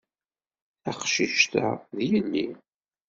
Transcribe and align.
Taqcict-a, 0.83 1.67
d 1.95 1.97
yelli. 2.11 2.47